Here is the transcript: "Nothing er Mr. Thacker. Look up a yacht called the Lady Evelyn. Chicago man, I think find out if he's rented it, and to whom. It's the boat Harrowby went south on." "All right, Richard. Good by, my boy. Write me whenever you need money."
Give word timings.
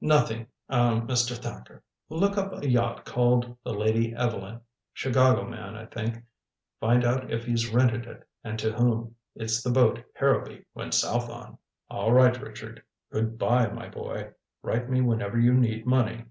"Nothing 0.00 0.46
er 0.72 1.02
Mr. 1.04 1.36
Thacker. 1.36 1.82
Look 2.08 2.38
up 2.38 2.54
a 2.54 2.66
yacht 2.66 3.04
called 3.04 3.54
the 3.64 3.74
Lady 3.74 4.14
Evelyn. 4.14 4.62
Chicago 4.94 5.44
man, 5.46 5.76
I 5.76 5.84
think 5.84 6.24
find 6.80 7.04
out 7.04 7.30
if 7.30 7.44
he's 7.44 7.68
rented 7.70 8.06
it, 8.06 8.26
and 8.42 8.58
to 8.60 8.72
whom. 8.72 9.14
It's 9.34 9.62
the 9.62 9.70
boat 9.70 10.02
Harrowby 10.16 10.64
went 10.74 10.94
south 10.94 11.28
on." 11.28 11.58
"All 11.90 12.12
right, 12.14 12.40
Richard. 12.40 12.82
Good 13.12 13.36
by, 13.36 13.66
my 13.72 13.90
boy. 13.90 14.30
Write 14.62 14.88
me 14.88 15.02
whenever 15.02 15.38
you 15.38 15.52
need 15.52 15.84
money." 15.84 16.24